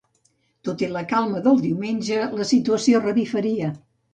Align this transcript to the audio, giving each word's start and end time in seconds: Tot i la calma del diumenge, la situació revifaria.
Tot 0.69 0.81
i 0.85 0.89
la 0.93 1.03
calma 1.11 1.41
del 1.49 1.61
diumenge, 1.67 2.17
la 2.41 2.51
situació 2.55 3.07
revifaria. 3.07 3.71